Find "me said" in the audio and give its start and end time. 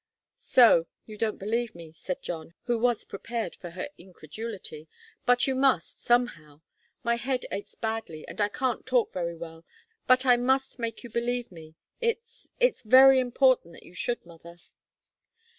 1.75-2.23